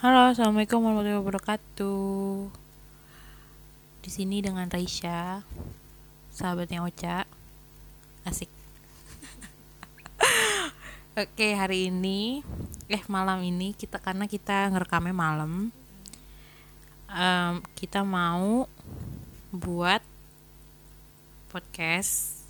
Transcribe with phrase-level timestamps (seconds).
[0.00, 2.48] Halo, assalamualaikum warahmatullahi wabarakatuh.
[4.00, 5.44] Di sini dengan Raisya,
[6.32, 7.28] sahabatnya Ocha.
[8.24, 8.48] Asik.
[11.20, 12.40] Oke, hari ini,
[12.88, 15.68] eh malam ini kita karena kita ngerekamnya malam,
[17.12, 18.72] em, kita mau
[19.52, 20.00] buat
[21.52, 22.40] podcast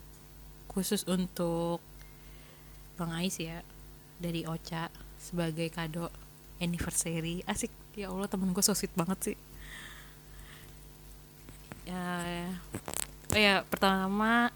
[0.71, 1.82] khusus untuk
[2.95, 3.67] Bang Ais ya
[4.23, 4.87] dari Ocha
[5.19, 6.14] sebagai kado
[6.61, 7.43] anniversary.
[7.48, 7.72] Asik.
[7.96, 9.39] Ya Allah temen gue so sweet banget sih.
[11.89, 12.46] Ya
[13.35, 14.54] oh ya pertama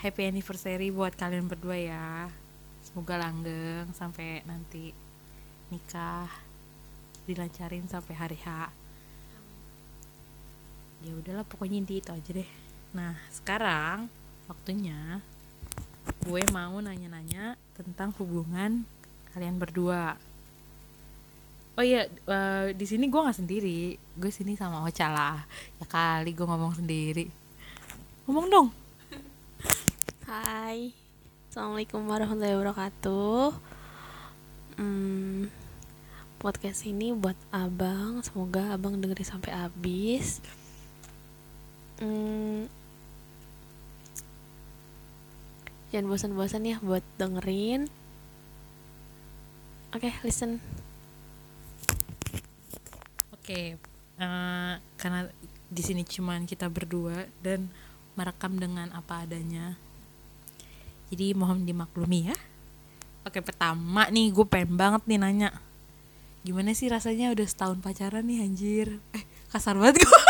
[0.00, 2.32] happy anniversary buat kalian berdua ya.
[2.80, 4.94] Semoga langgeng sampai nanti
[5.68, 6.30] nikah
[7.28, 8.48] dilancarin sampai hari H.
[11.04, 12.48] Ya udahlah pokoknya inti itu aja deh.
[12.96, 14.08] Nah sekarang
[14.48, 15.20] waktunya
[16.24, 18.88] gue mau nanya-nanya tentang hubungan
[19.36, 20.16] kalian berdua
[21.78, 23.94] Oh iya, eh, di sini gue nggak sendiri.
[24.18, 25.46] Gue sini sama Ocha lah.
[25.78, 27.30] Ya kali gue ngomong sendiri.
[28.26, 28.68] Ngomong dong.
[30.26, 30.92] Hai,
[31.48, 33.56] Assalamualaikum warahmatullahi wabarakatuh
[34.76, 35.48] hmm,
[36.36, 40.44] Podcast ini buat abang Semoga abang dengerin sampai habis
[42.04, 42.68] hmm,
[45.88, 47.88] Jangan bosan-bosan ya buat dengerin
[49.96, 50.60] Oke, listen
[53.48, 53.80] Oke,
[54.20, 55.24] eh, karena
[55.72, 57.72] di sini cuman kita berdua dan
[58.12, 59.72] merekam dengan apa adanya.
[61.08, 62.36] Jadi mohon dimaklumi ya.
[63.24, 65.50] Oke, pertama nih gue pengen banget nih nanya.
[66.44, 69.00] Gimana sih rasanya udah setahun pacaran nih anjir?
[69.16, 70.22] Eh, kasar banget gue.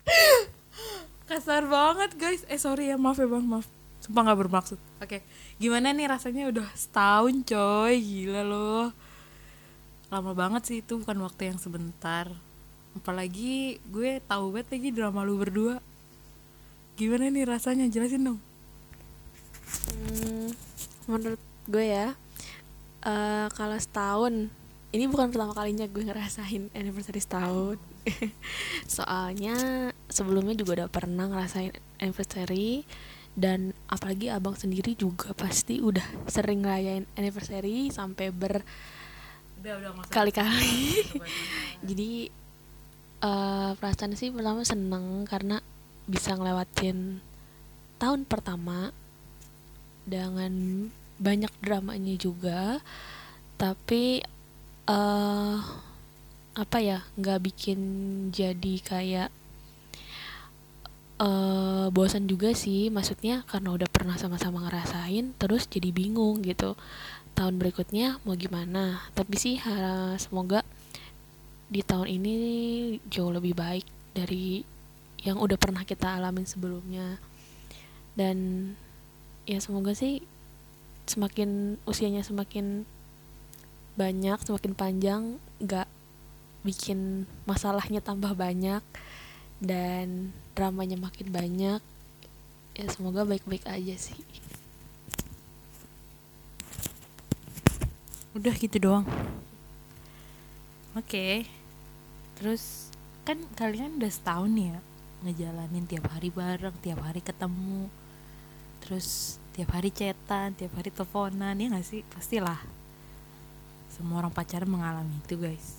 [1.36, 2.48] kasar banget guys.
[2.48, 3.68] Eh sorry ya, maaf ya bang, maaf.
[4.00, 4.80] Sumpah gak bermaksud.
[5.04, 5.20] Oke,
[5.60, 9.09] gimana nih rasanya udah setahun coy, gila loh
[10.10, 12.26] lama banget sih itu bukan waktu yang sebentar.
[12.98, 15.78] Apalagi gue tahu banget lagi drama lu berdua.
[16.98, 17.86] Gimana nih rasanya?
[17.86, 18.40] Jelasin dong.
[19.86, 20.50] Hmm,
[21.06, 22.18] menurut gue ya
[23.00, 24.50] eh kalau setahun
[24.90, 27.78] ini bukan pertama kalinya gue ngerasain anniversary setahun.
[28.98, 29.54] Soalnya
[30.10, 31.70] sebelumnya juga udah pernah ngerasain
[32.02, 32.82] anniversary
[33.38, 38.66] dan apalagi abang sendiri juga pasti udah sering ngerayain anniversary sampai udah
[39.60, 40.60] kebanyakan.
[41.88, 42.10] jadi
[43.20, 45.60] eh perasaan sih pertama seneng karena
[46.08, 47.20] bisa ngelewatin
[48.00, 48.96] tahun pertama
[50.08, 50.52] dengan
[51.20, 52.80] banyak dramanya juga.
[53.60, 54.24] Tapi
[54.88, 55.58] eh
[56.50, 57.80] apa ya nggak bikin
[58.32, 59.30] jadi kayak
[61.20, 62.88] eh bosan juga sih.
[62.88, 66.80] Maksudnya karena udah pernah sama-sama ngerasain terus jadi bingung gitu
[67.40, 69.00] tahun berikutnya mau gimana.
[69.16, 69.56] Tapi sih
[70.20, 70.60] semoga
[71.72, 72.34] di tahun ini
[73.08, 74.60] jauh lebih baik dari
[75.24, 77.16] yang udah pernah kita alamin sebelumnya.
[78.12, 78.68] Dan
[79.48, 80.20] ya semoga sih
[81.08, 82.84] semakin usianya semakin
[83.96, 85.22] banyak semakin panjang
[85.64, 85.88] nggak
[86.60, 88.84] bikin masalahnya tambah banyak
[89.64, 91.80] dan dramanya makin banyak.
[92.76, 94.20] Ya semoga baik-baik aja sih
[98.34, 99.06] udah gitu doang.
[100.94, 101.46] Oke.
[102.38, 102.88] Terus
[103.26, 104.78] kan kalian udah setahun ya
[105.20, 107.92] ngejalanin tiap hari bareng tiap hari ketemu
[108.80, 112.00] terus tiap hari chatan tiap hari teleponan ya nggak sih?
[112.08, 112.58] Pastilah.
[113.92, 115.76] Semua orang pacaran mengalami itu guys.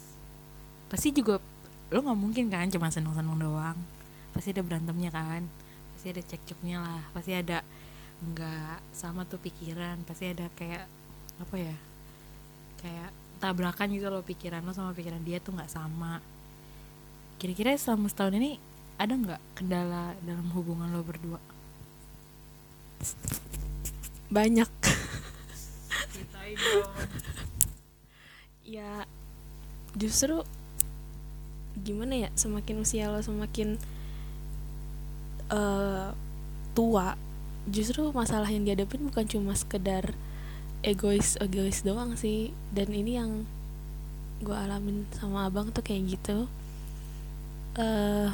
[0.91, 1.41] Pasti juga
[1.91, 3.77] lo nggak mungkin kan cuma seneng-seneng doang.
[4.31, 5.43] Pasti ada berantemnya kan?
[5.97, 7.03] Pasti ada cekcoknya lah.
[7.11, 7.65] Pasti ada
[8.21, 10.05] nggak sama tuh pikiran.
[10.05, 10.85] Pasti ada kayak
[11.41, 11.75] apa ya
[12.81, 16.21] kayak tabrakan gitu loh pikiran lo sama pikiran dia tuh nggak sama.
[17.41, 18.61] Kira-kira selama setahun ini
[19.01, 21.41] ada nggak kendala dalam hubungan lo berdua?
[24.29, 24.69] Banyak.
[28.61, 29.03] Ya
[29.97, 30.45] justru
[31.81, 33.75] gimana ya semakin usia lo semakin
[35.51, 36.09] eh,
[36.71, 37.19] tua
[37.67, 40.15] justru masalah yang dihadapin bukan cuma sekedar
[40.81, 42.53] egois egois doang sih.
[42.73, 43.45] Dan ini yang
[44.41, 46.49] gue alamin sama abang tuh kayak gitu.
[47.77, 48.29] Eh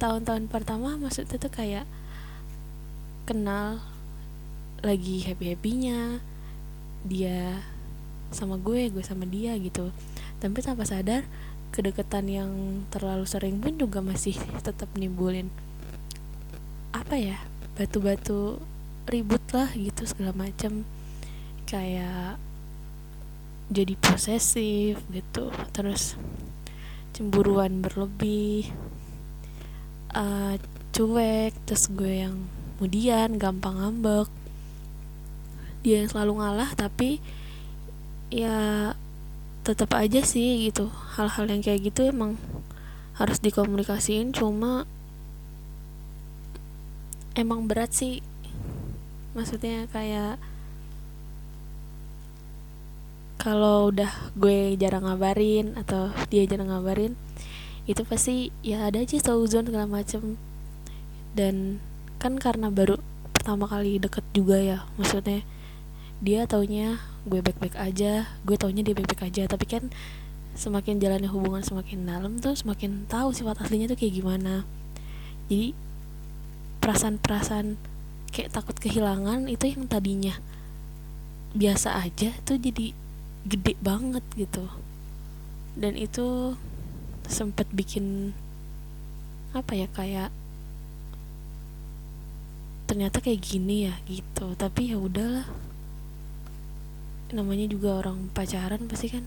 [0.00, 1.84] tahun-tahun pertama maksudnya tuh kayak
[3.28, 3.84] kenal
[4.80, 6.24] lagi happy happynya
[7.04, 7.60] dia
[8.32, 9.92] sama gue gue sama dia gitu.
[10.40, 11.28] Tapi tanpa sadar
[11.70, 12.50] kedekatan yang
[12.90, 14.34] terlalu sering pun juga masih
[14.66, 15.46] tetap nimbulin
[16.90, 17.38] apa ya
[17.78, 18.58] batu-batu
[19.10, 20.86] ribut lah gitu segala macam
[21.66, 22.38] kayak
[23.70, 26.18] jadi posesif gitu terus
[27.14, 28.70] cemburuan berlebih
[30.14, 30.54] uh,
[30.90, 32.36] cuek terus gue yang
[32.80, 34.28] kemudian gampang ngambek.
[35.84, 37.20] Dia yang selalu ngalah tapi
[38.32, 38.92] ya
[39.62, 40.88] tetap aja sih gitu.
[41.20, 42.40] Hal-hal yang kayak gitu emang
[43.20, 44.88] harus dikomunikasiin cuma
[47.36, 48.24] emang berat sih
[49.32, 50.42] maksudnya kayak
[53.40, 57.16] kalau udah gue jarang ngabarin atau dia jarang ngabarin
[57.88, 60.36] itu pasti ya ada aja zone segala macem.
[61.32, 61.80] Dan
[62.20, 63.00] kan karena baru
[63.32, 65.40] pertama kali deket juga ya maksudnya
[66.20, 69.48] dia taunya gue baik-baik aja gue taunya dia baik-baik aja.
[69.48, 69.88] Tapi kan
[70.52, 74.68] semakin jalannya hubungan semakin dalam tuh semakin tahu sifat aslinya tuh kayak gimana.
[75.48, 75.72] Jadi
[76.84, 77.89] perasaan-perasaan
[78.30, 80.34] kayak takut kehilangan itu yang tadinya
[81.50, 82.94] biasa aja tuh jadi
[83.46, 84.70] gede banget gitu.
[85.74, 86.54] Dan itu
[87.26, 88.34] sempet bikin
[89.50, 90.30] apa ya kayak
[92.86, 94.54] ternyata kayak gini ya gitu.
[94.54, 95.46] Tapi ya udahlah.
[97.30, 99.26] Namanya juga orang pacaran pasti kan.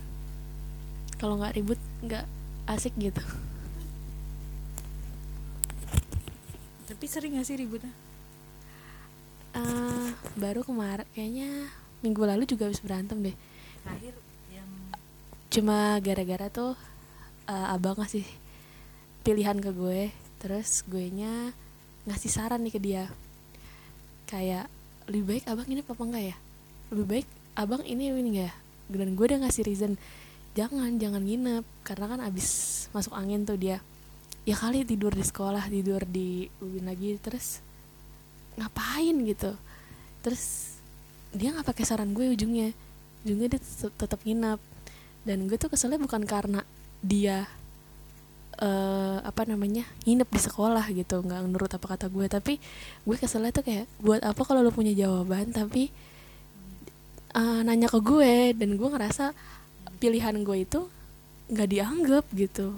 [1.20, 2.28] Kalau nggak ribut nggak
[2.68, 3.24] asik gitu.
[6.88, 8.03] Tapi sering gak sih ributnya
[9.58, 10.08] uh,
[10.38, 11.50] baru kemarin kayaknya
[12.04, 13.38] minggu lalu juga habis berantem deh.
[13.84, 14.14] Terakhir
[14.52, 14.70] yang
[15.54, 16.74] cuma gara-gara tuh
[17.48, 18.26] uh, abang ngasih
[19.24, 20.12] pilihan ke gue
[20.44, 21.56] terus gue nya
[22.04, 23.08] ngasih saran nih ke dia.
[24.28, 24.68] Kayak
[25.08, 26.36] lebih baik abang ini apa enggak ya?
[26.92, 28.54] Lebih baik abang ini ini enggak ya?
[28.92, 29.96] Dan gue udah ngasih reason
[30.58, 31.64] jangan jangan nginep.
[31.88, 32.48] Karena kan abis
[32.92, 33.80] masuk angin tuh dia
[34.44, 37.16] ya kali tidur di sekolah tidur di ubin lagi.
[37.24, 37.64] Terus
[38.58, 39.52] ngapain gitu.
[40.24, 40.76] Terus
[41.34, 42.72] dia nggak pakai saran gue ujungnya.
[43.26, 43.62] Ujungnya dia
[43.98, 44.60] tetap nginep.
[45.24, 46.62] Dan gue tuh keselnya bukan karena
[47.04, 47.48] dia
[48.60, 52.26] uh, apa namanya nginep di sekolah gitu nggak nurut apa kata gue.
[52.30, 52.54] Tapi
[53.04, 55.52] gue keselnya tuh kayak buat apa kalau lo punya jawaban?
[55.52, 55.90] Tapi
[57.36, 58.54] uh, nanya ke gue.
[58.54, 59.34] Dan gue ngerasa
[59.98, 60.82] pilihan gue itu
[61.50, 62.76] nggak dianggap gitu.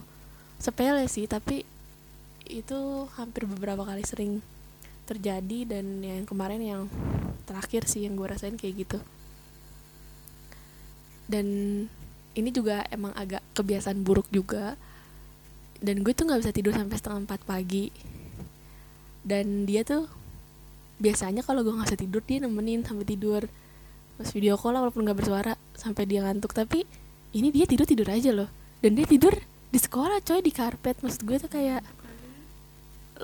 [0.62, 1.68] Sepele sih tapi
[2.45, 4.38] itu hampir beberapa kali sering
[5.05, 6.81] terjadi dan yang kemarin yang
[7.45, 8.99] terakhir sih yang gue rasain kayak gitu.
[11.25, 11.47] Dan
[12.35, 14.77] ini juga emang agak kebiasaan buruk juga.
[15.81, 17.93] Dan gue tuh nggak bisa tidur sampai setengah empat pagi.
[19.25, 20.09] Dan dia tuh
[20.97, 23.45] biasanya kalau gue nggak bisa tidur dia nemenin sampai tidur.
[24.15, 26.53] Pas video call walaupun nggak bersuara sampai dia ngantuk.
[26.53, 26.85] Tapi
[27.37, 28.49] ini dia tidur tidur aja loh.
[28.81, 29.33] Dan dia tidur
[29.69, 31.01] di sekolah coy di karpet.
[31.01, 31.81] Maksud gue tuh kayak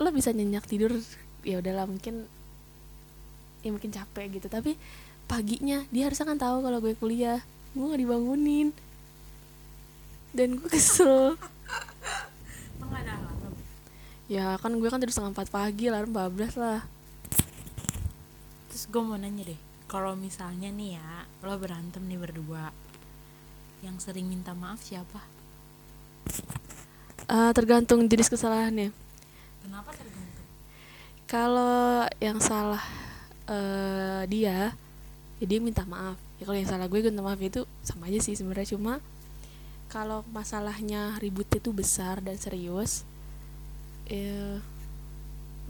[0.00, 0.96] lo bisa nyenyak tidur
[1.42, 2.26] ya udahlah mungkin
[3.62, 4.46] ya mungkin capek gitu.
[4.50, 4.78] Tapi
[5.30, 7.42] paginya dia harusnya kan tahu kalau gue kuliah
[7.72, 8.68] gue gak dibangunin.
[10.32, 11.36] Dan gue kesel.
[14.32, 16.80] Ya kan gue kan tidur setengah empat pagi alarm bablas lah.
[18.72, 19.60] Terus gue mau nanya deh
[19.92, 22.72] kalau misalnya nih ya lo berantem nih berdua
[23.84, 25.20] yang sering minta maaf siapa?
[27.28, 28.88] Uh, tergantung jenis kesalahannya.
[29.60, 30.31] Kenapa tergantung
[31.32, 32.84] kalau yang salah
[33.48, 34.76] uh, dia
[35.40, 36.20] ya dia minta maaf.
[36.36, 38.76] Ya kalau yang salah gue gue minta maaf itu sama aja sih sebenarnya.
[38.76, 39.00] Cuma
[39.88, 43.08] kalau masalahnya ributnya tuh besar dan serius
[44.08, 44.60] ya,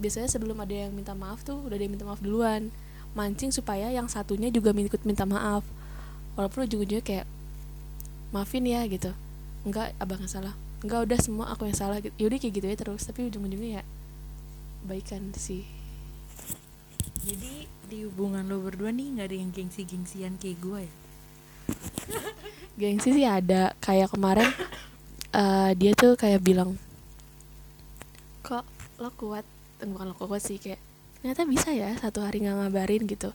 [0.02, 2.74] biasanya sebelum ada yang minta maaf tuh udah yang minta maaf duluan.
[3.14, 5.62] Mancing supaya yang satunya juga ikut minta maaf.
[6.34, 7.26] Walaupun ujung-ujungnya kayak
[8.34, 9.14] maafin ya gitu.
[9.62, 10.58] Enggak abang yang salah.
[10.82, 12.10] Enggak udah semua aku yang salah gitu.
[12.18, 13.06] Yaudah kayak gitu ya terus.
[13.06, 13.84] Tapi ujung-ujungnya ya
[14.86, 15.66] baikan sih.
[17.22, 20.92] Jadi di hubungan lo berdua nih nggak ada yang gengsi-gengsian kayak gue ya?
[22.80, 23.76] Gengsi sih ada.
[23.78, 24.50] Kayak kemarin
[25.34, 26.78] uh, dia tuh kayak bilang
[28.42, 28.66] kok
[28.98, 29.46] lo kuat?
[29.82, 30.82] Bukan lo kuat sih kayak
[31.22, 33.30] ternyata bisa ya satu hari nggak ngabarin gitu.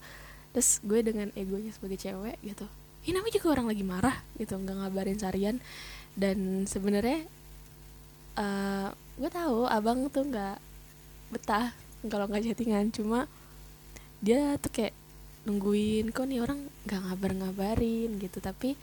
[0.51, 2.67] Terus gue dengan egonya sebagai cewek gitu
[3.07, 5.55] ini namanya juga orang lagi marah gitu nggak ngabarin sarian
[6.19, 7.23] dan sebenarnya
[8.35, 10.59] uh, gue tahu abang tuh nggak
[11.29, 11.73] betah
[12.07, 12.91] kalau nggak chattingan.
[12.93, 13.25] Cuma
[14.23, 14.93] dia tuh kayak
[15.47, 18.37] nungguin kok nih orang nggak ngabar ngabarin gitu.
[18.39, 18.77] Tapi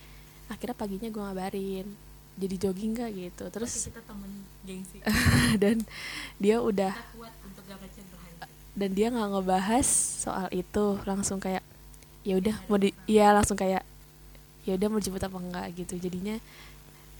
[0.48, 1.86] akhirnya paginya gue ngabarin.
[2.34, 3.44] Jadi jogging gak gitu.
[3.46, 4.98] Terus kita temen gengsi.
[5.62, 5.86] Dan
[6.42, 6.92] dia udah
[8.74, 9.86] dan dia nggak ngebahas
[10.18, 10.98] soal itu.
[11.06, 11.62] Langsung kayak
[12.26, 13.86] ya udah mau di ya langsung kayak
[14.66, 15.94] ya udah mau dijemput apa enggak gitu.
[16.02, 16.42] Jadinya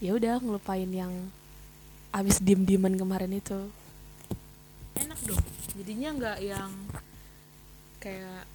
[0.03, 1.15] ya udah ngelupain yang
[2.11, 3.71] abis diem dieman kemarin itu
[4.99, 5.45] enak dong.
[5.75, 6.71] Jadinya nggak yang
[7.99, 8.47] kayak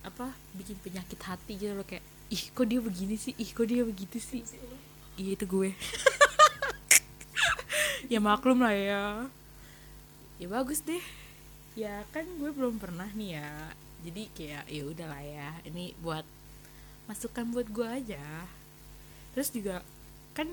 [0.00, 2.00] apa bikin penyakit hati gitu loh kayak
[2.32, 3.36] ih kok dia begini sih?
[3.36, 4.42] Ih kok dia begitu sih?
[5.20, 5.70] Iya itu gue.
[8.10, 9.30] Ya maklum lah ya.
[10.42, 10.98] Ya bagus deh.
[11.78, 13.50] Ya kan gue belum pernah nih ya.
[14.02, 16.26] Jadi kayak ya udahlah ya ini buat
[17.06, 18.50] masukan buat gue aja.
[19.30, 19.86] Terus juga
[20.34, 20.50] kan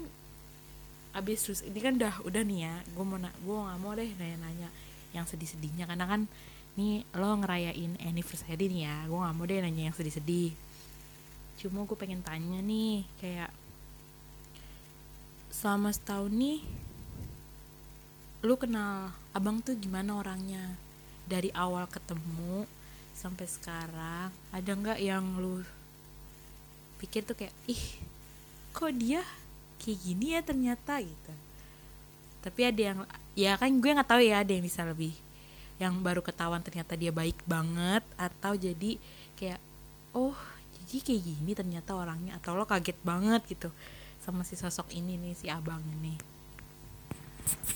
[1.18, 2.76] abis terus ini kan udah udah nih ya.
[2.94, 4.70] Gue mau gue nggak mau deh nanya-nanya
[5.22, 5.90] yang sedih-sedihnya.
[5.90, 6.30] Karena kan
[6.78, 10.54] nih lo ngerayain anniversary nih ya gue nggak mau deh nanya yang sedih-sedih.
[11.58, 13.50] Cuma gue pengen tanya nih kayak
[15.50, 16.62] selama setahun nih
[18.46, 20.78] lu kenal abang tuh gimana orangnya?
[21.26, 22.70] Dari awal ketemu
[23.18, 25.66] sampai sekarang ada nggak yang lu
[27.02, 27.84] pikir tuh kayak ih
[28.70, 29.26] kok dia
[29.82, 31.02] kayak gini ya ternyata?
[31.02, 31.47] Gitu
[32.48, 33.00] tapi ada yang
[33.36, 35.12] ya kan gue nggak tahu ya ada yang bisa lebih
[35.78, 38.98] yang baru ketahuan ternyata dia baik banget atau jadi
[39.36, 39.60] kayak
[40.16, 40.34] oh
[40.88, 43.70] jadi kayak gini ternyata orangnya atau lo kaget banget gitu
[44.24, 46.16] sama si sosok ini nih si abang ini.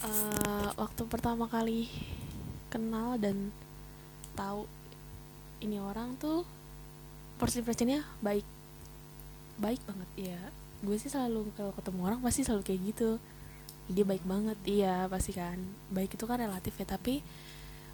[0.03, 1.87] Uh, waktu pertama kali
[2.67, 3.51] kenal dan
[4.35, 4.67] tahu
[5.63, 6.47] ini orang tuh
[7.39, 8.43] first impressionnya baik
[9.61, 10.41] baik banget ya
[10.81, 13.09] gue sih selalu kalau ketemu orang pasti selalu kayak gitu
[13.89, 15.57] dia baik banget iya pasti kan.
[15.89, 17.23] Baik itu kan relatif ya tapi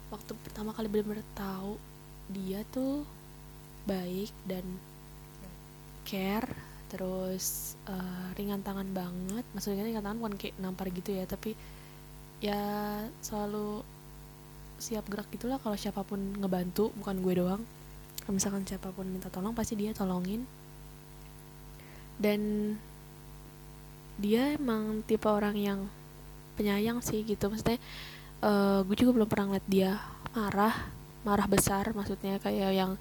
[0.08, 1.76] waktu pertama kali benar-benar tahu
[2.32, 3.04] dia tuh
[3.88, 4.64] baik dan
[6.04, 6.48] care
[6.88, 11.52] terus uh, ringan tangan banget maksudnya ringan tangan bukan kayak nampar gitu ya tapi
[12.40, 12.64] ya
[13.20, 13.84] selalu
[14.78, 17.62] siap gerak gitulah kalau siapa pun ngebantu bukan gue doang.
[18.22, 20.46] Kalau misalkan siapa pun minta tolong pasti dia tolongin.
[22.18, 22.74] Dan
[24.18, 25.80] dia emang tipe orang yang
[26.58, 27.48] penyayang sih gitu.
[27.48, 27.78] Maksudnya
[28.42, 29.90] uh, gue juga belum pernah ngeliat dia
[30.34, 30.74] marah
[31.26, 32.92] marah besar maksudnya kayak yang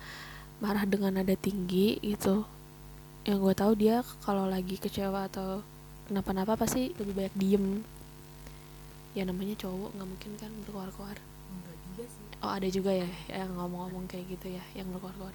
[0.63, 2.45] marah dengan nada tinggi gitu.
[3.27, 5.65] Yang gue tahu dia kalau lagi kecewa atau
[6.07, 7.65] kenapa-napa pasti lebih banyak diem.
[9.17, 11.17] Ya namanya cowok nggak mungkin kan berkuar-kuar
[12.45, 15.33] oh ada juga ya yang ngomong-ngomong kayak gitu ya yang berkuar-kuar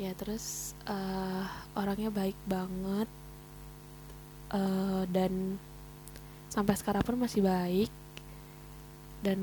[0.00, 1.44] ya terus uh,
[1.76, 3.08] orangnya baik banget
[4.52, 5.58] uh, dan
[6.50, 7.90] sampai sekarang pun masih baik.
[9.24, 9.40] Dan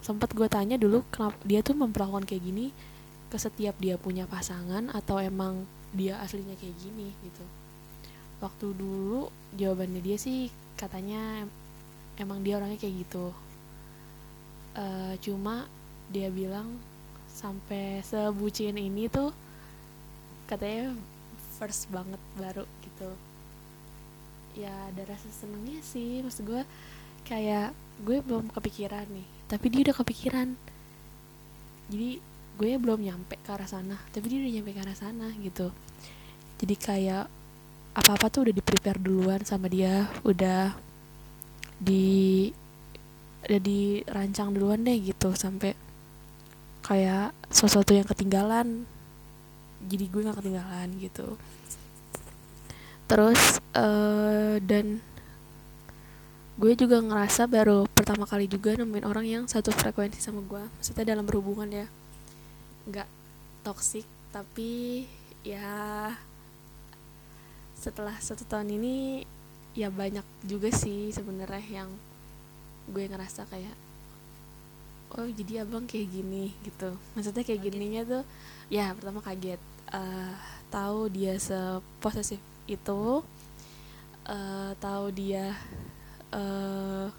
[0.00, 2.66] sempat gue tanya dulu kenapa dia tuh memperlakukan kayak gini
[3.28, 7.44] ke setiap dia punya pasangan atau emang dia aslinya kayak gini gitu.
[8.40, 11.46] Waktu dulu jawabannya dia sih katanya
[12.18, 13.32] emang dia orangnya kayak gitu.
[14.72, 15.68] Uh, cuma
[16.08, 16.80] dia bilang
[17.28, 19.32] sampai sebucin ini tuh
[20.48, 20.92] katanya
[21.56, 23.31] first banget baru gitu
[24.56, 26.20] ya ada rasa senengnya sih.
[26.20, 26.62] Maksud gue
[27.24, 27.72] kayak
[28.04, 29.26] gue belum kepikiran nih.
[29.48, 30.48] Tapi dia udah kepikiran.
[31.92, 32.10] Jadi
[32.56, 33.96] gue belum nyampe ke arah sana.
[34.12, 35.68] Tapi dia udah nyampe ke arah sana gitu.
[36.62, 37.26] Jadi kayak
[37.92, 40.08] apa-apa tuh udah di prepare duluan sama dia.
[40.24, 40.76] Udah
[41.82, 42.48] di
[43.42, 45.34] udah dirancang duluan deh gitu.
[45.34, 45.74] Sampai
[46.84, 48.84] kayak sesuatu yang ketinggalan.
[49.82, 51.34] Jadi gue nggak ketinggalan gitu
[53.10, 55.02] terus uh, dan
[56.62, 60.62] gue juga ngerasa baru pertama kali juga nemuin orang yang satu frekuensi sama gue.
[60.78, 61.86] Maksudnya dalam berhubungan ya.
[62.86, 63.08] Nggak
[63.66, 65.04] toksik tapi
[65.42, 66.08] ya
[67.74, 69.26] setelah satu tahun ini
[69.74, 71.90] ya banyak juga sih sebenarnya yang
[72.90, 73.74] gue ngerasa kayak
[75.18, 76.94] oh jadi abang kayak gini gitu.
[77.16, 77.72] Maksudnya kayak kaget.
[77.74, 78.24] gininya tuh
[78.70, 79.60] ya pertama kaget.
[79.92, 80.32] Uh,
[80.72, 83.22] tahu dia seposesif itu
[84.26, 85.54] uh, tahu dia
[86.34, 87.10] uh,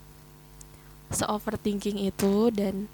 [1.14, 2.90] se overthinking itu dan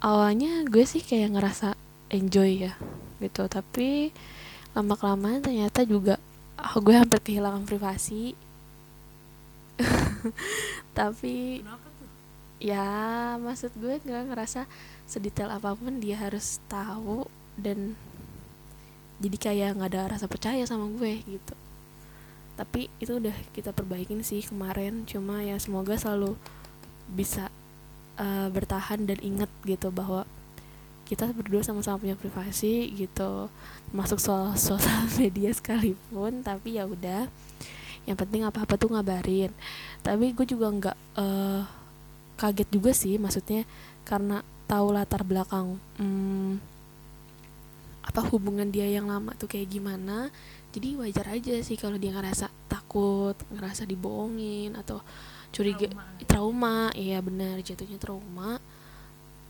[0.00, 1.76] awalnya gue sih kayak ngerasa
[2.10, 2.74] enjoy ya
[3.20, 3.46] gitu.
[3.46, 4.10] Tapi
[4.72, 6.16] lama kelamaan ternyata juga
[6.56, 8.32] oh, gue hampir kehilangan privasi.
[10.98, 11.64] Tapi
[12.60, 12.84] ya
[13.40, 14.68] maksud gue nggak ngerasa
[15.08, 17.24] sedetail apa pun dia harus tahu
[17.56, 17.96] dan
[19.20, 21.54] jadi kayak nggak ada rasa percaya sama gue gitu.
[22.56, 25.04] Tapi itu udah kita perbaikin sih kemarin.
[25.04, 26.36] Cuma ya semoga selalu
[27.12, 27.52] bisa
[28.16, 30.24] uh, bertahan dan inget gitu bahwa
[31.04, 33.52] kita berdua sama-sama punya privasi gitu.
[33.92, 37.28] Masuk soal sosial media sekalipun tapi ya udah.
[38.08, 39.52] Yang penting apa-apa tuh ngabarin.
[40.00, 41.62] Tapi gue juga nggak uh,
[42.40, 43.68] kaget juga sih maksudnya
[44.08, 46.56] karena tahu latar belakang hmm,
[48.10, 50.34] apa hubungan dia yang lama tuh kayak gimana.
[50.74, 54.98] Jadi wajar aja sih kalau dia ngerasa takut ngerasa dibohongin atau
[55.54, 56.76] curiga trauma, trauma.
[56.98, 58.58] Iya benar jatuhnya trauma.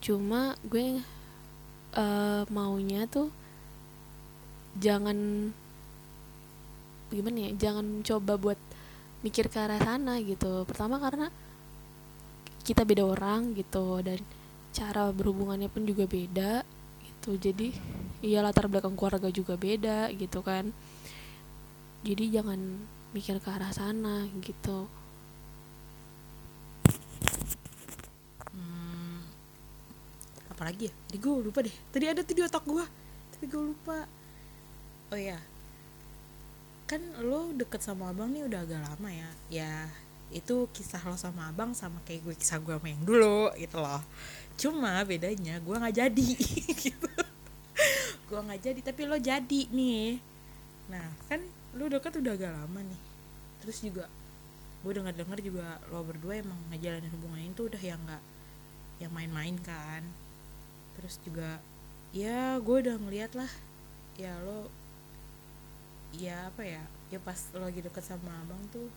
[0.04, 1.00] Cuma gue
[1.96, 3.32] uh, maunya tuh
[4.76, 5.16] jangan
[7.10, 8.60] gimana ya jangan coba buat
[9.24, 10.68] mikir ke arah sana gitu.
[10.68, 11.32] Pertama karena
[12.60, 14.20] kita beda orang gitu dan
[14.76, 16.60] cara berhubungannya pun juga beda
[17.08, 17.40] gitu.
[17.40, 17.72] Jadi
[18.20, 20.72] iya latar belakang keluarga juga beda gitu kan.
[22.04, 22.60] Jadi jangan
[23.12, 24.88] mikir ke arah sana gitu.
[28.52, 29.20] Hmm,
[30.52, 30.94] apalagi ya?
[31.08, 31.76] Tadi gue lupa deh.
[31.92, 32.84] Tadi ada tuh di otak gue
[33.36, 34.04] tapi gue lupa.
[35.10, 35.40] Oh ya
[36.90, 39.30] kan lo deket sama abang nih udah agak lama ya.
[39.46, 39.74] Ya
[40.34, 44.02] itu kisah lo sama abang sama kayak gue kisah gue sama yang dulu gitu loh.
[44.58, 46.28] Cuma bedanya gue nggak jadi
[46.84, 47.19] gitu
[48.30, 50.22] gue nggak jadi tapi lo jadi nih.
[50.94, 51.42] Nah kan
[51.74, 53.02] lo deket udah agak lama nih.
[53.66, 54.06] Terus juga
[54.80, 58.22] gue dengar dengar juga lo berdua emang ngejalanin hubungan itu udah yang nggak
[59.02, 60.06] yang main-main kan.
[60.94, 61.58] Terus juga
[62.14, 63.50] ya gue udah ngeliat lah
[64.14, 64.70] ya lo
[66.14, 68.90] ya apa ya ya pas lo lagi deket sama abang tuh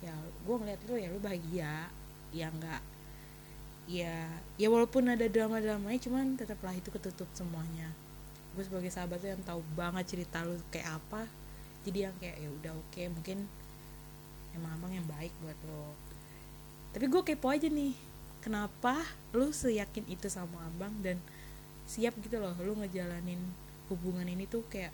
[0.00, 1.88] ya gue ngeliat lo ya lo bahagia
[2.32, 2.82] ya nggak
[3.86, 7.92] ya ya walaupun ada drama dramanya cuman tetaplah itu ketutup semuanya
[8.56, 11.28] gue sebagai sahabat tuh yang tahu banget cerita lo kayak apa.
[11.84, 13.44] Jadi yang kayak ya udah oke okay, mungkin
[14.56, 15.92] emang abang yang baik buat lo.
[16.96, 17.92] Tapi gue kepo aja nih
[18.40, 19.04] kenapa
[19.36, 21.20] lo seyakin itu sama abang dan
[21.84, 23.38] siap gitu loh lo ngejalanin
[23.92, 24.90] hubungan ini tuh kayak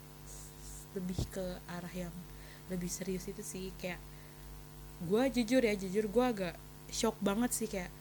[0.92, 2.12] lebih ke arah yang
[2.66, 3.71] lebih serius itu sih.
[3.78, 4.02] Kayak
[5.07, 6.54] gue jujur ya jujur gue agak
[6.90, 7.95] shock banget sih kayak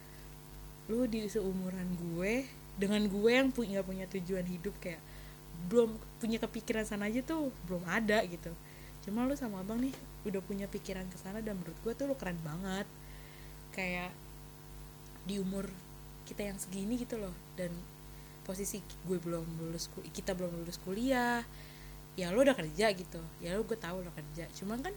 [0.90, 5.00] lu di seumuran gue dengan gue yang punya punya tujuan hidup kayak
[5.72, 8.52] belum punya kepikiran sana aja tuh belum ada gitu.
[9.08, 9.94] Cuma lu sama abang nih
[10.28, 12.86] udah punya pikiran ke sana dan menurut gue tuh lu keren banget.
[13.74, 14.12] Kayak
[15.26, 15.70] di umur
[16.28, 17.34] kita yang segini gitu loh.
[17.56, 17.72] Dan
[18.44, 21.46] posisi gue belum lulus kita belum lulus kuliah
[22.20, 23.22] ya lo udah kerja gitu.
[23.40, 24.46] Ya lo gue tahu lo kerja.
[24.52, 24.94] Cuman kan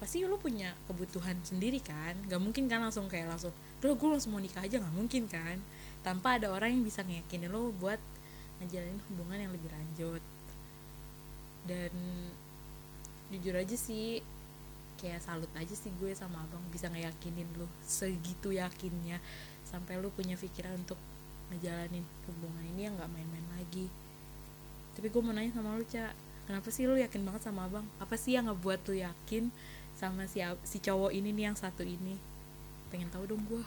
[0.00, 2.18] pasti lo punya kebutuhan sendiri kan.
[2.26, 4.82] Nggak mungkin kan langsung kayak langsung lo gue langsung mau nikah aja.
[4.82, 5.56] Nggak mungkin kan.
[6.02, 8.00] Tanpa ada orang yang bisa ngeyakinin lo buat
[8.60, 10.22] ngejalanin hubungan yang lebih lanjut.
[11.64, 11.92] Dan
[13.30, 14.24] jujur aja sih
[15.00, 19.18] kayak salut aja sih gue sama abang bisa ngeyakinin lo segitu yakinnya.
[19.64, 21.00] Sampai lo punya pikiran untuk
[21.50, 23.88] ngejalanin hubungan ini yang nggak main-main lagi.
[24.94, 26.12] Tapi gue mau nanya sama lo cak
[26.46, 27.86] kenapa sih lo yakin banget sama abang?
[28.02, 29.48] Apa sih yang ngebuat lo yakin
[29.96, 32.18] sama si si cowok ini nih yang satu ini?
[32.90, 33.62] Pengen tahu dong gue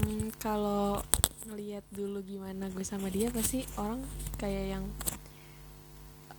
[0.00, 1.00] hmm, kalau
[1.50, 3.98] ngelihat dulu gimana gue sama dia pasti orang
[4.38, 4.84] kayak yang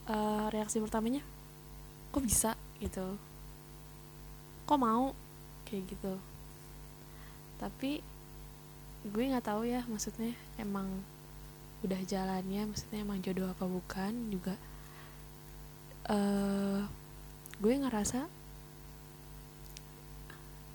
[0.08, 1.20] uh, reaksi pertamanya
[2.12, 2.56] kok bisa?
[2.82, 3.16] gitu.
[4.68, 5.14] Kok mau?
[5.68, 6.14] kayak gitu.
[7.56, 8.04] Tapi
[9.08, 10.88] gue nggak tahu ya maksudnya emang
[11.82, 14.60] udah jalannya maksudnya emang jodoh apa bukan juga.
[16.12, 16.84] Uh,
[17.64, 18.28] gue ngerasa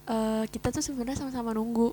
[0.08, 1.92] uh, kita tuh sebenarnya sama-sama nunggu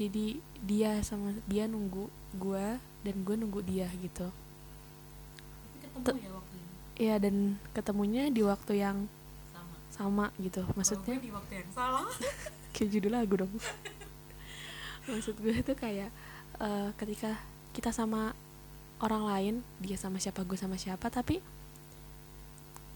[0.00, 2.66] jadi dia sama dia nunggu gue
[3.04, 4.32] dan gue nunggu dia gitu.
[6.00, 6.72] Ketemu ya waktu ini?
[6.96, 7.36] Iya dan
[7.76, 9.04] ketemunya di waktu yang
[9.52, 9.76] sama.
[9.92, 10.64] sama gitu.
[10.72, 12.08] Maksudnya di waktu yang salah
[12.72, 13.52] kayak judul lagu dong.
[15.12, 16.08] Maksud gue tuh kayak
[16.56, 17.36] uh, ketika
[17.76, 18.32] kita sama
[19.04, 21.44] orang lain dia sama siapa gue sama siapa tapi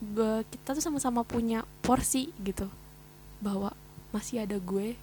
[0.00, 2.64] gue kita tuh sama-sama punya porsi gitu.
[3.44, 3.76] Bahwa
[4.08, 4.96] masih ada gue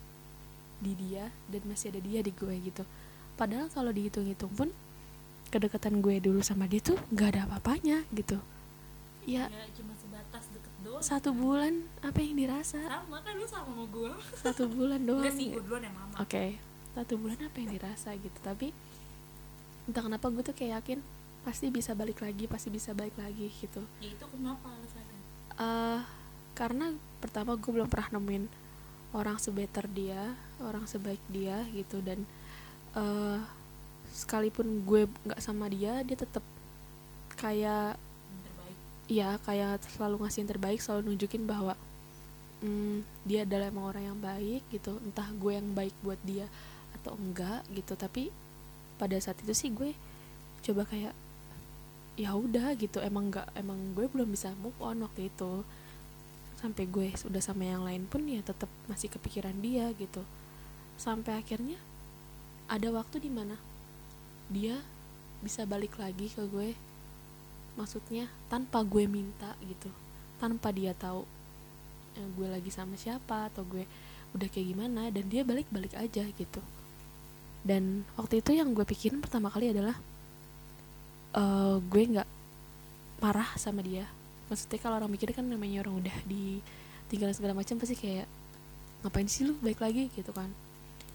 [0.81, 2.83] di dia dan masih ada dia di gue gitu.
[3.37, 4.69] Padahal kalau dihitung-hitung pun
[5.53, 8.41] kedekatan gue dulu sama dia tuh nggak ada apa-apanya gitu.
[9.21, 11.01] Ya, ya cuma sebatas deket doang.
[11.05, 12.81] satu bulan apa yang dirasa?
[12.81, 16.13] Sama kan lu sama sama gue satu bulan doang enggak sih gue duluan yang lama
[16.17, 16.57] oke okay.
[16.97, 18.39] satu bulan apa yang dirasa gitu.
[18.41, 18.73] Tapi
[19.85, 20.99] entah kenapa gue tuh kayak yakin
[21.41, 23.81] pasti bisa balik lagi pasti bisa balik lagi gitu.
[24.01, 25.19] Ya itu kenapa alasannya?
[25.61, 26.01] Uh,
[26.57, 28.45] karena pertama gue belum pernah nemuin
[29.11, 30.33] orang sebeter dia
[30.65, 32.23] orang sebaik dia gitu dan
[32.95, 33.39] uh,
[34.11, 36.43] sekalipun gue nggak sama dia dia tetap
[37.39, 37.95] kayak
[38.43, 38.77] terbaik.
[39.07, 41.73] Ya kayak selalu ngasih yang terbaik selalu nunjukin bahwa
[42.61, 44.99] mm, dia adalah emang orang yang baik gitu.
[45.01, 46.45] Entah gue yang baik buat dia
[47.01, 47.95] atau enggak gitu.
[47.95, 48.29] Tapi
[48.99, 49.95] pada saat itu sih gue
[50.61, 51.15] coba kayak
[52.19, 52.99] ya udah gitu.
[52.99, 55.63] Emang nggak emang gue belum bisa move on waktu itu.
[56.59, 60.21] Sampai gue udah sama yang lain pun ya tetap masih kepikiran dia gitu
[61.01, 61.81] sampai akhirnya
[62.69, 63.57] ada waktu di mana
[64.53, 64.77] dia
[65.41, 66.77] bisa balik lagi ke gue.
[67.73, 69.89] Maksudnya tanpa gue minta gitu.
[70.37, 71.25] Tanpa dia tahu
[72.21, 73.89] eh, gue lagi sama siapa atau gue
[74.37, 76.61] udah kayak gimana dan dia balik-balik aja gitu.
[77.65, 79.97] Dan waktu itu yang gue pikirin pertama kali adalah
[81.33, 82.29] uh, gue nggak
[83.25, 84.05] marah sama dia.
[84.53, 88.29] Maksudnya kalau orang mikir kan namanya orang udah ditinggal segala macam pasti kayak
[89.01, 90.13] ngapain sih lu baik lagi?
[90.13, 90.53] gitu kan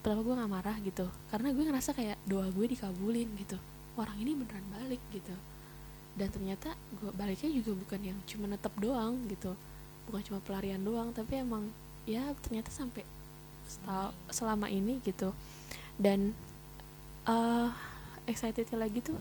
[0.07, 1.11] pertama gue nggak marah gitu?
[1.35, 3.59] Karena gue ngerasa kayak doa gue dikabulin gitu.
[3.99, 5.35] Orang ini beneran balik gitu.
[6.15, 9.59] Dan ternyata gue baliknya juga bukan yang cuma netep doang gitu.
[10.07, 11.67] Bukan cuma pelarian doang tapi emang
[12.07, 13.03] ya ternyata sampai
[14.31, 15.35] selama ini gitu.
[15.99, 16.39] Dan
[17.27, 17.75] uh,
[18.31, 19.19] excitednya lagi tuh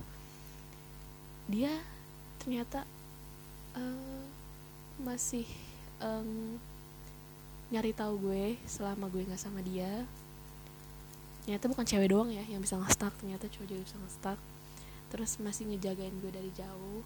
[1.50, 1.74] dia
[2.38, 2.86] ternyata
[3.74, 4.22] uh,
[5.02, 5.50] masih
[5.98, 6.62] um,
[7.74, 10.06] nyari tahu gue selama gue nggak sama dia
[11.46, 14.34] ternyata bukan cewek doang ya yang bisa nge ternyata cowok juga bisa nge
[15.14, 17.06] terus masih ngejagain gue dari jauh.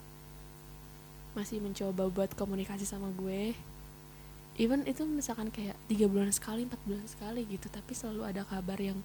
[1.36, 3.54] Masih mencoba buat komunikasi sama gue.
[4.58, 7.70] Even itu misalkan kayak tiga bulan sekali empat bulan sekali gitu.
[7.70, 8.98] Tapi selalu ada kabar yang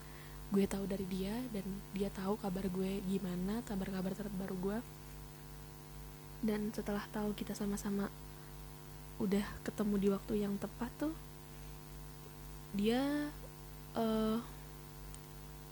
[0.55, 4.79] gue tahu dari dia dan dia tahu kabar gue gimana kabar-kabar terbaru gue.
[6.40, 8.09] Dan setelah tahu kita sama-sama
[9.20, 11.14] udah ketemu di waktu yang tepat tuh
[12.75, 13.31] dia
[13.94, 14.42] uh,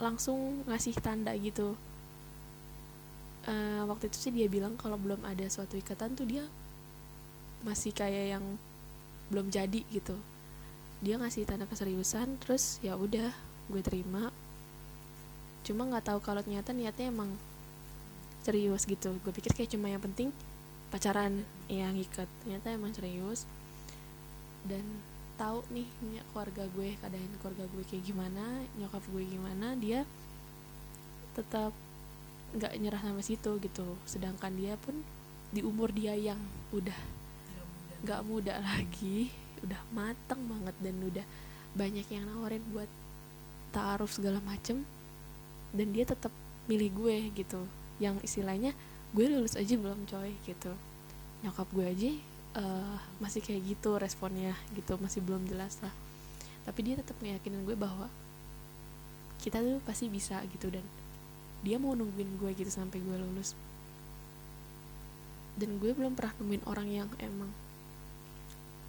[0.03, 1.79] langsung ngasih tanda gitu.
[3.43, 6.47] Uh, waktu itu sih dia bilang kalau belum ada suatu ikatan tuh dia
[7.63, 8.45] masih kayak yang
[9.31, 10.19] belum jadi gitu.
[10.99, 13.31] Dia ngasih tanda keseriusan terus ya udah
[13.71, 14.31] gue terima.
[15.63, 17.31] Cuma nggak tahu kalau ternyata niatnya emang
[18.43, 19.15] serius gitu.
[19.23, 20.35] Gue pikir kayak cuma yang penting
[20.91, 22.27] pacaran yang ikat.
[22.43, 23.47] Ternyata emang serius.
[24.67, 24.83] Dan
[25.35, 25.87] tahu nih
[26.31, 28.43] keluarga gue keadaan keluarga gue kayak gimana
[28.77, 30.05] nyokap gue gimana dia
[31.33, 31.73] tetap
[32.53, 33.97] nggak nyerah sama situ gitu.
[34.05, 35.01] Sedangkan dia pun
[35.49, 36.37] di umur dia yang
[36.69, 36.97] udah
[38.05, 39.29] nggak muda lagi
[39.63, 41.25] udah mateng banget dan udah
[41.73, 42.89] banyak yang nawarin buat
[43.71, 44.83] taruh segala macem
[45.73, 46.29] dan dia tetap
[46.69, 47.65] milih gue gitu.
[47.97, 48.77] Yang istilahnya
[49.17, 50.73] gue lulus aja belum coy gitu.
[51.41, 52.11] Nyokap gue aja
[52.57, 55.93] uh, masih kayak gitu responnya gitu masih belum jelas lah.
[56.63, 58.07] Tapi dia tetap meyakinin gue bahwa
[59.43, 60.85] kita tuh pasti bisa gitu dan
[61.63, 63.57] dia mau nungguin gue gitu sampai gue lulus.
[65.53, 67.51] Dan gue belum pernah nemuin orang yang emang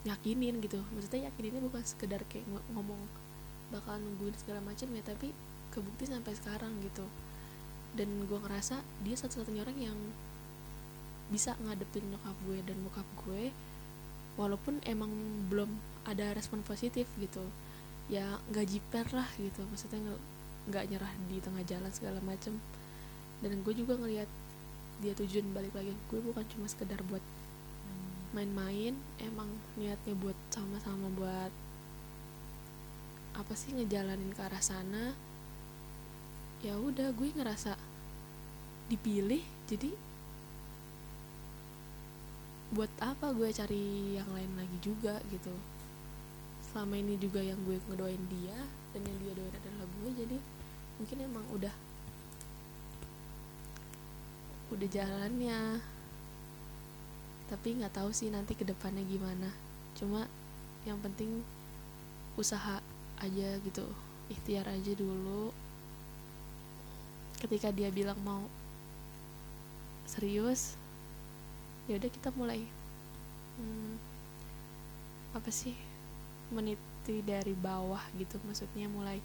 [0.04, 0.80] yakinin gitu.
[0.94, 3.00] Maksudnya yakininnya bukan sekedar kayak ngomong
[3.72, 5.32] bakal nungguin segala macam ya tapi
[5.74, 7.04] kebukti sampai sekarang gitu.
[7.94, 9.98] Dan gue ngerasa dia satu-satunya orang yang
[11.32, 13.48] bisa ngadepin nyokap gue dan bokap gue
[14.34, 15.10] walaupun emang
[15.48, 15.70] belum
[16.04, 17.42] ada respon positif gitu.
[18.12, 20.00] Ya nggak jiper lah gitu maksudnya
[20.68, 22.60] nggak nyerah di tengah jalan segala macem.
[23.40, 24.28] Dan gue juga ngelihat
[25.02, 27.22] dia tujuan balik lagi gue bukan cuma sekedar buat
[28.34, 29.46] main-main emang
[29.78, 31.52] niatnya buat sama-sama buat
[33.34, 35.14] apa sih ngejalanin ke arah sana.
[36.62, 37.76] Ya udah gue ngerasa
[38.90, 39.92] dipilih jadi
[42.74, 45.54] buat apa gue cari yang lain lagi juga gitu.
[46.66, 48.58] Selama ini juga yang gue ngedoain dia
[48.90, 50.38] dan yang dia doain adalah gue jadi
[50.98, 51.74] mungkin emang udah
[54.74, 55.78] udah jalannya.
[57.46, 59.54] Tapi nggak tahu sih nanti ke depannya gimana.
[59.94, 60.26] Cuma
[60.82, 61.46] yang penting
[62.34, 62.82] usaha
[63.22, 63.86] aja gitu
[64.34, 65.54] ikhtiar aja dulu.
[67.38, 68.42] Ketika dia bilang mau
[70.10, 70.74] serius
[71.84, 72.64] ya udah kita mulai.
[73.60, 74.00] Hmm,
[75.36, 75.76] apa sih?
[76.52, 79.20] Meniti dari bawah gitu maksudnya mulai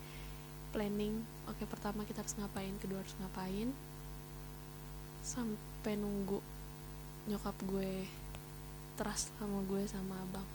[0.69, 3.69] planning oke pertama kita harus ngapain kedua harus ngapain.
[5.23, 6.39] Sampai nunggu
[7.29, 8.07] nyokap gue
[8.99, 10.47] trust sama gue sama abang.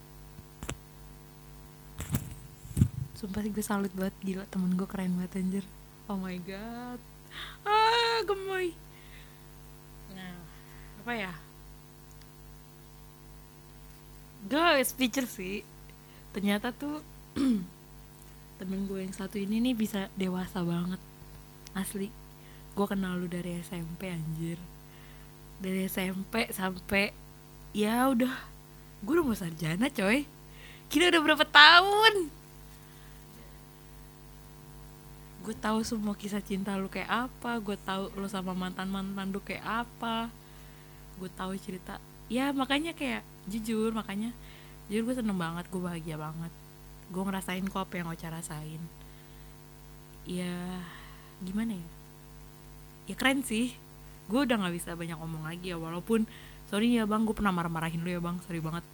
[3.16, 4.14] Sumpah sih gue salut banget.
[4.20, 5.64] Gila temen gue keren banget anjir.
[6.12, 7.00] Oh my god.
[7.64, 8.76] Ah gemoy.
[10.12, 10.36] Nah
[11.00, 11.32] apa ya
[14.44, 15.64] gue speaker sih.
[16.36, 17.00] Ternyata tuh
[18.60, 21.00] temen gue yang satu ini nih bisa dewasa banget.
[21.72, 22.08] Asli.
[22.74, 24.58] Gue kenal lu dari SMP anjir.
[25.62, 27.14] Dari SMP sampai
[27.72, 28.34] ya udah.
[29.00, 30.26] Gue udah mau sarjana coy.
[30.92, 32.14] Kita udah berapa tahun?
[35.44, 37.60] Gue tahu semua kisah cinta lu kayak apa.
[37.60, 40.28] Gue tahu lu sama mantan mantan lu kayak apa.
[41.20, 42.00] Gue tahu cerita.
[42.32, 44.32] Ya makanya kayak jujur makanya
[44.88, 46.52] jujur gue seneng banget gue bahagia banget.
[47.12, 48.82] Gue ngerasain kok apa yang Ocha rasain.
[50.24, 50.80] Ya
[51.44, 51.88] gimana ya?
[53.12, 53.76] Ya keren sih.
[54.28, 56.24] Gue udah nggak bisa banyak ngomong lagi ya walaupun
[56.72, 58.36] sorry ya bang gue pernah marah-marahin lu ya bang.
[58.44, 58.84] Sorry banget.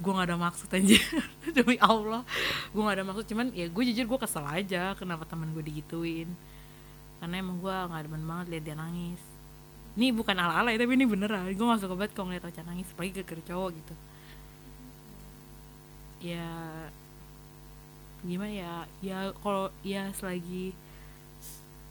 [0.00, 0.98] Gue nggak ada maksud aja
[1.56, 2.24] demi Allah.
[2.72, 6.28] Gue nggak ada maksud cuman ya gue jujur gue kesel aja kenapa temen gue digituin.
[7.20, 9.33] Karena emang gue nggak demen banget liat dia nangis
[9.94, 11.46] ini bukan ala-ala ya tapi ini beneran.
[11.54, 13.94] Gue gak suka banget kalau ngeliat Ocha nangis apalagi ke cowok gitu.
[16.34, 16.50] Ya
[18.26, 18.74] gimana ya?
[18.98, 20.74] Ya kalau ya selagi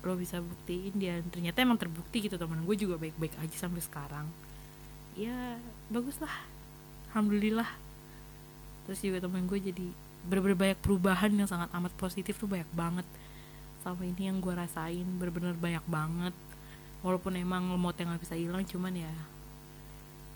[0.04, 2.36] lo bisa buktiin dia ternyata emang terbukti gitu.
[2.36, 4.28] Teman gue juga baik-baik aja sampai sekarang.
[5.16, 5.56] Ya
[5.88, 6.44] bagus lah.
[7.16, 7.72] Alhamdulillah.
[8.84, 9.88] Terus juga temen gue jadi
[10.28, 13.08] bener-bener banyak perubahan yang sangat amat positif tuh banyak banget.
[13.80, 16.36] Sama ini yang gue rasain bener-bener banyak banget
[17.04, 19.14] walaupun emang lemotnya nggak bisa hilang cuman ya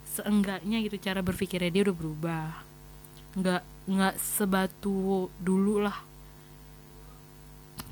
[0.07, 2.47] seenggaknya gitu cara berpikirnya dia udah berubah.
[3.37, 5.97] Nggak nggak sebatu dulu lah.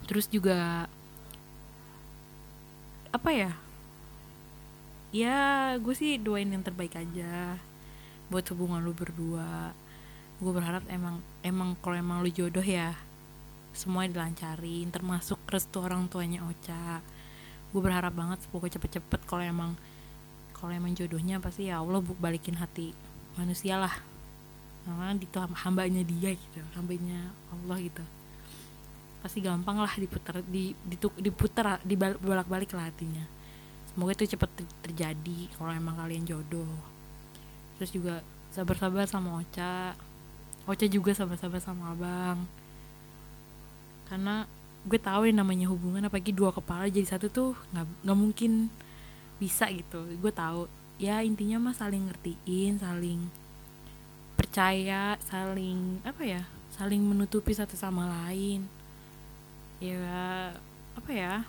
[0.10, 0.90] Terus juga
[3.14, 3.52] apa ya?
[5.16, 5.40] Ya
[5.80, 7.62] gue sih doain yang terbaik aja
[8.28, 9.72] buat hubungan lu berdua.
[10.42, 12.98] Gue berharap emang emang kalau emang lu jodoh ya
[13.76, 17.04] semua dilancarin termasuk restu orang tuanya Ocha
[17.76, 19.76] gue berharap banget pokoknya cepet-cepet kalau emang
[20.56, 22.96] kalau emang jodohnya pasti ya Allah balikin hati
[23.36, 23.92] manusia lah.
[24.88, 28.00] Karena itu hambanya dia gitu hambanya Allah gitu.
[29.20, 33.28] Pasti gampang lah diputar di dituk, diputar dibolak balik lah hatinya.
[33.92, 36.72] Semoga itu cepet terjadi kalau emang kalian jodoh.
[37.76, 38.24] Terus juga
[38.56, 39.92] sabar-sabar sama Ocha.
[40.64, 42.40] Ocha juga sabar-sabar sama abang.
[44.08, 44.48] Karena
[44.86, 48.52] gue tahu yang namanya hubungan apalagi dua kepala jadi satu tuh nggak nggak mungkin
[49.42, 50.06] bisa gitu.
[50.22, 50.70] Gue tahu.
[50.96, 53.28] Ya intinya mah saling ngertiin saling
[54.40, 58.70] percaya saling apa ya saling menutupi satu sama lain.
[59.84, 60.56] Ya
[60.96, 61.44] apa ya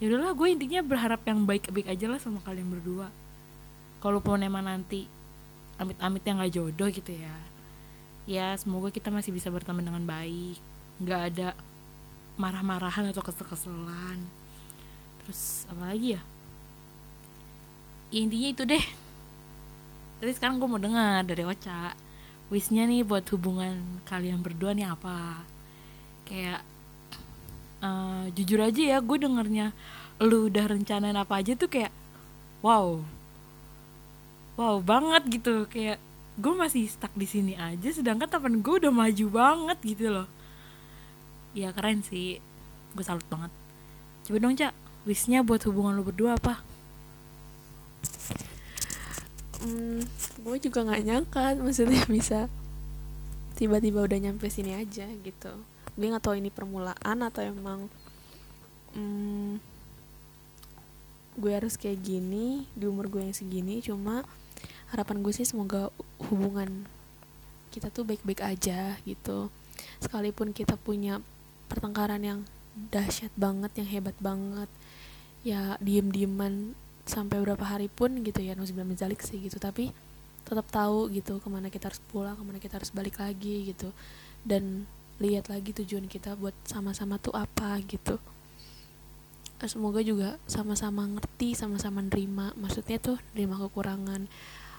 [0.00, 3.10] ya udahlah gue intinya berharap yang baik-baik aja lah sama kalian berdua.
[4.04, 5.08] Kalaupun emang nanti
[5.80, 7.50] amit-amit yang nggak jodoh gitu ya
[8.30, 10.60] ya semoga kita masih bisa berteman dengan baik.
[11.00, 11.48] Nggak ada
[12.40, 14.24] marah-marahan atau kesel-keselan.
[15.20, 16.22] Terus apa lagi ya?
[18.10, 18.84] ya intinya itu deh.
[20.20, 21.92] Tapi sekarang gue mau dengar dari Ocha
[22.48, 25.44] wishnya nih buat hubungan kalian berdua nih apa?
[26.24, 26.64] Kayak
[27.84, 29.76] uh, jujur aja ya gue dengernya
[30.20, 31.92] lu udah rencanain apa aja tuh kayak
[32.64, 33.04] wow.
[34.56, 35.68] Wow banget gitu.
[35.68, 36.00] Kayak
[36.40, 40.39] gue masih stuck di sini aja sedangkan temen gue udah maju banget gitu loh
[41.56, 42.38] ya keren sih.
[42.94, 43.52] Gue salut banget.
[44.26, 44.74] Coba dong cak.
[45.08, 46.60] Wishnya buat hubungan lu berdua apa?
[49.60, 50.00] Hmm,
[50.40, 52.48] gue juga nggak nyangka maksudnya bisa
[53.60, 55.52] tiba-tiba udah nyampe sini aja gitu.
[55.96, 57.92] Gue nggak tahu ini permulaan atau emang
[58.96, 59.60] hmm,
[61.36, 64.24] gue harus kayak gini di umur gue yang segini cuma
[64.92, 65.88] harapan gue sih semoga
[66.28, 66.84] hubungan
[67.70, 69.52] kita tuh baik-baik aja gitu.
[70.02, 71.22] Sekalipun kita punya
[71.70, 72.40] pertengkaran yang
[72.90, 74.70] dahsyat banget yang hebat banget.
[75.46, 76.74] Ya diem-dieman
[77.06, 79.62] sampai berapa hari pun gitu ya Nusibil Mizalik sih gitu.
[79.62, 79.94] Tapi
[80.42, 83.94] tetap tahu gitu ke mana kita harus pulang ke mana kita harus balik lagi gitu.
[84.42, 84.90] Dan
[85.22, 88.18] lihat lagi tujuan kita buat sama-sama tuh apa gitu.
[89.60, 92.56] Semoga juga sama-sama ngerti sama-sama nerima.
[92.56, 94.24] Maksudnya tuh nerima kekurangan.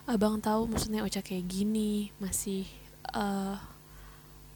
[0.10, 2.66] Abang tahu maksudnya Ocha kayak gini masih
[3.14, 3.62] uh,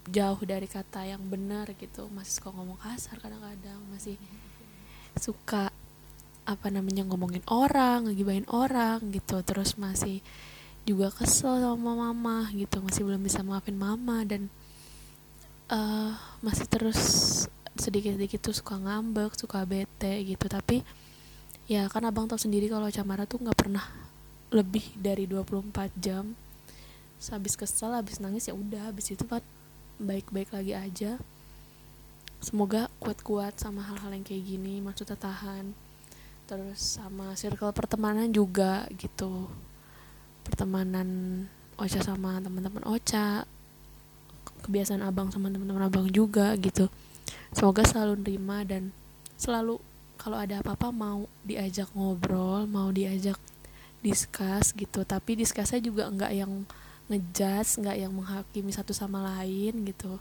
[0.05, 4.15] jauh dari kata yang benar gitu masih suka ngomong kasar kadang-kadang masih
[5.17, 5.73] suka
[6.45, 10.21] apa namanya ngomongin orang ngegibahin orang gitu terus masih
[10.85, 14.45] juga kesel sama mama gitu masih belum bisa maafin mama dan
[15.73, 16.13] uh,
[16.45, 17.01] masih terus
[17.75, 20.45] sedikit-sedikit tuh suka ngambek, suka bete gitu.
[20.47, 20.81] Tapi
[21.67, 23.83] ya kan abang tahu sendiri kalau Camara tuh nggak pernah
[24.49, 26.33] lebih dari 24 jam.
[27.25, 29.41] Habis kesel, habis nangis ya udah, habis itu kan
[30.01, 31.11] baik-baik lagi aja.
[32.43, 35.73] Semoga kuat-kuat sama hal-hal yang kayak gini, maksudnya tahan.
[36.45, 39.49] Terus sama circle pertemanan juga gitu.
[40.45, 41.09] Pertemanan
[41.75, 43.43] Ocha sama teman-teman Ocha
[44.65, 46.89] kebiasaan abang sama teman-teman abang juga gitu
[47.53, 48.89] semoga selalu nerima dan
[49.37, 49.77] selalu
[50.17, 53.37] kalau ada apa-apa mau diajak ngobrol mau diajak
[54.01, 56.65] diskus gitu tapi diskusnya juga nggak yang
[57.05, 60.17] ngejudge nggak yang menghakimi satu sama lain gitu.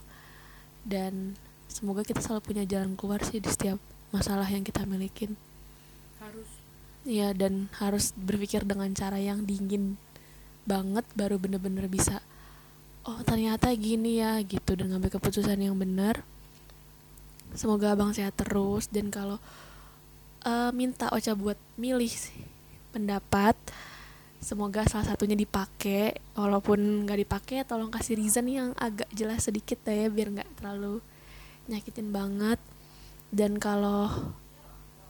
[0.85, 1.33] Dan
[1.65, 3.81] semoga kita selalu punya jalan keluar sih di setiap
[4.13, 5.33] masalah yang kita milikin.
[6.21, 6.49] Harus.
[7.05, 9.97] Ya dan harus berpikir dengan cara yang dingin
[10.65, 12.25] banget baru bener-bener bisa
[13.05, 14.77] oh ternyata gini ya gitu.
[14.77, 16.21] Dan ngambil keputusan yang benar
[17.57, 18.85] semoga abang sehat terus.
[18.91, 19.41] Dan kalau
[20.45, 22.13] uh, minta Ocha buat milih
[22.93, 23.57] pendapat
[24.43, 30.07] semoga salah satunya dipakai walaupun nggak dipakai tolong kasih reason yang agak jelas sedikit ya
[30.07, 31.01] biar nggak terlalu
[31.69, 32.59] nyakitin banget.
[33.33, 34.11] Dan kalau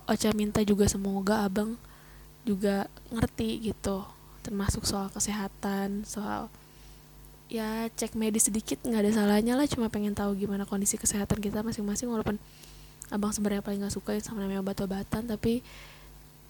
[0.05, 1.77] Ocha minta juga semoga abang
[2.45, 4.05] juga ngerti gitu
[4.45, 6.53] termasuk soal kesehatan soal
[7.49, 11.65] ya cek medis sedikit nggak ada salahnya lah cuma pengen tahu gimana kondisi kesehatan kita
[11.65, 12.37] masing-masing walaupun
[13.09, 15.65] abang sebenarnya paling nggak suka sama namanya obat-obatan tapi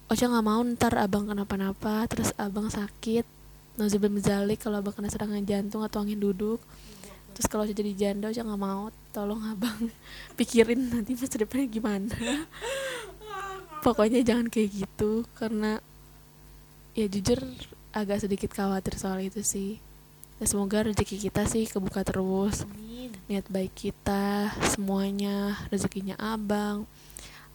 [0.06, 3.26] Ocha nggak mau ntar abang kenapa-napa terus abang sakit.
[3.76, 6.62] Nazibul Mizalik kalau abang kena serangan jantung atau angin duduk.
[7.34, 8.94] Terus kalau jadi janda Ocha nggak mau.
[9.10, 9.90] Tolong abang
[10.38, 12.14] pikirin nanti masa depannya gimana.
[13.86, 15.82] Pokoknya jangan kayak gitu karena
[16.94, 17.42] ya jujur
[17.90, 19.82] agak sedikit khawatir soal itu sih.
[20.38, 22.62] Ya semoga rezeki kita sih kebuka terus.
[22.62, 23.10] Amin.
[23.26, 26.86] niat baik kita semuanya rezekinya abang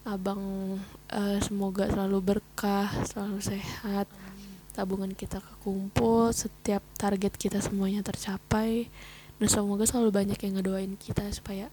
[0.01, 0.75] abang
[1.13, 4.09] eh, semoga selalu berkah selalu sehat.
[4.71, 8.87] Tabungan kita kekumpul setiap target kita semuanya tercapai.
[9.41, 11.65] Dan semoga selalu banyak yang ngedoain kita supaya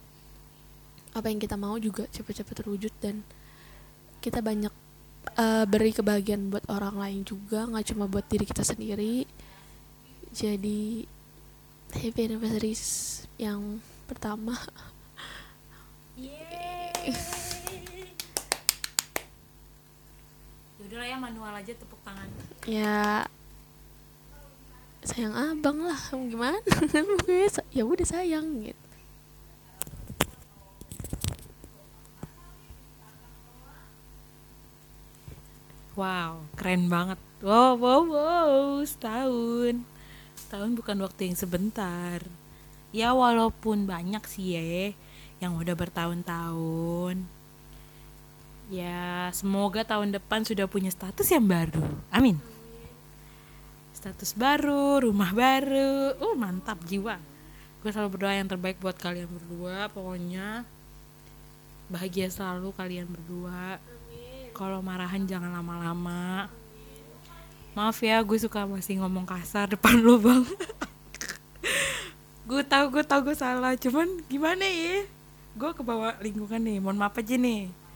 [1.13, 3.25] apa yang kita mau juga cepat-cepat terwujud dan
[4.25, 4.73] kita banyak
[5.37, 9.25] eh, beri kebahagiaan buat orang lain juga nggak cuma buat diri kita sendiri.
[10.33, 11.05] Jadi
[11.93, 12.77] happy anniversary
[13.41, 14.57] yang pertama.
[20.89, 22.25] Yaudah lah ya manual aja tepuk tangan.
[22.65, 23.29] ya
[25.05, 26.57] sayang abang lah gimana
[27.77, 28.89] ya udah sayang gitu
[35.99, 37.19] Wow, keren banget.
[37.43, 39.83] Wow, wow, wow, setahun.
[40.39, 42.23] Setahun bukan waktu yang sebentar.
[42.95, 44.95] Ya walaupun banyak sih ya
[45.43, 47.27] yang udah bertahun-tahun.
[48.69, 51.81] Ya, semoga tahun depan sudah punya status yang baru.
[52.13, 52.37] Amin.
[53.97, 56.13] Status baru, rumah baru.
[56.21, 57.17] Uh, mantap jiwa.
[57.81, 59.89] Gue selalu berdoa yang terbaik buat kalian berdua.
[59.89, 60.69] Pokoknya
[61.89, 63.81] bahagia selalu kalian berdua.
[64.53, 66.53] Kalau marahan jangan lama-lama.
[67.73, 70.45] Maaf ya, gue suka masih ngomong kasar depan lo bang.
[72.49, 75.09] gue tahu gue tahu gue salah, cuman gimana ya?
[75.57, 77.88] Gue kebawa lingkungan nih, mohon maaf aja nih.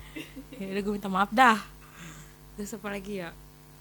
[0.58, 1.58] Ya udah gue minta maaf dah.
[2.56, 3.30] Terus apa lagi ya?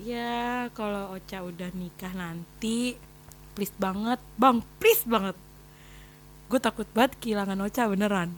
[0.02, 2.98] Ya kalau Ocha udah nikah nanti,
[3.54, 5.38] please banget, bang, please banget.
[6.50, 8.34] Gue takut banget kehilangan Ocha beneran.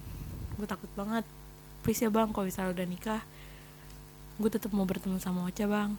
[0.59, 1.23] Gue takut banget.
[1.85, 3.21] Please ya bang, kalau misalnya udah nikah,
[4.41, 5.93] gue tetap mau bertemu sama Ocha bang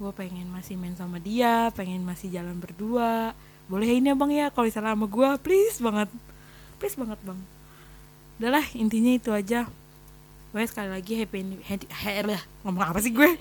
[0.00, 3.36] gue pengen masih main sama dia pengen masih jalan berdua
[3.68, 6.08] boleh ini ya bang ya kalau misalnya sama gue please banget
[6.80, 7.40] please banget bang
[8.40, 9.68] udahlah intinya itu aja
[10.50, 12.34] Gue sekali lagi happy anni- happy, happy
[12.66, 13.38] ngomong apa sih gue?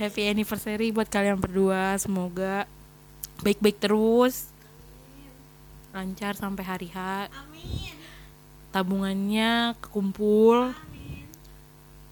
[0.00, 2.00] Happy anniversary buat kalian berdua.
[2.00, 2.64] Semoga
[3.44, 4.48] baik-baik terus.
[5.92, 7.28] Lancar sampai hari H.
[8.72, 10.72] Tabungannya kekumpul.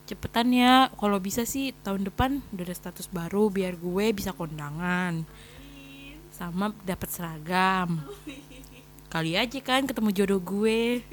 [0.05, 5.25] Cepetan ya kalau bisa sih tahun depan udah ada status baru biar gue bisa kondangan.
[6.37, 8.05] Sama dapat seragam.
[9.09, 11.01] Kali aja kan ketemu jodoh gue.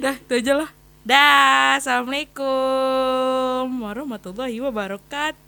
[0.00, 0.77] Dah itu aja lah
[1.08, 5.40] dah assalamualaikum warahmatullahi wabarakatuh